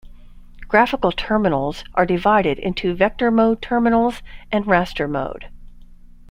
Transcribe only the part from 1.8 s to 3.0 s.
are divided into